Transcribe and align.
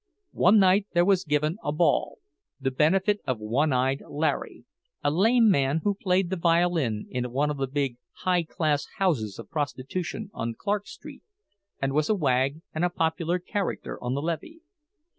One 0.33 0.57
night 0.57 0.87
there 0.95 1.05
was 1.05 1.23
given 1.23 1.59
a 1.63 1.71
ball, 1.71 2.17
the 2.59 2.71
"benefit" 2.71 3.19
of 3.27 3.37
"One 3.37 3.71
eyed 3.71 4.01
Larry," 4.09 4.65
a 5.03 5.11
lame 5.11 5.47
man 5.47 5.81
who 5.83 5.93
played 5.93 6.31
the 6.31 6.35
violin 6.35 7.05
in 7.11 7.31
one 7.31 7.51
of 7.51 7.57
the 7.57 7.67
big 7.67 7.97
"high 8.23 8.41
class" 8.41 8.87
houses 8.97 9.37
of 9.37 9.51
prostitution 9.51 10.31
on 10.33 10.55
Clark 10.57 10.87
Street, 10.87 11.21
and 11.79 11.93
was 11.93 12.09
a 12.09 12.15
wag 12.15 12.61
and 12.73 12.83
a 12.83 12.89
popular 12.89 13.37
character 13.37 14.01
on 14.03 14.15
the 14.15 14.23
"Lêvée." 14.23 14.61